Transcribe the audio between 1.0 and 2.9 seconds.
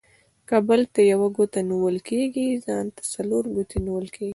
يوه گوته نيول کېږي، ځان